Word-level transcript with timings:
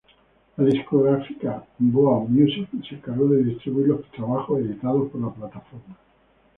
La 0.57 0.63
discográfica 0.63 1.63
Boa 1.77 2.21
Music 2.27 2.67
se 2.89 2.95
encargó 2.95 3.27
de 3.27 3.43
distribuir 3.43 3.89
los 3.89 4.03
trabajos 4.09 4.59
editados 4.59 5.11
por 5.11 5.21
la 5.21 5.29
plataforma. 5.29 5.95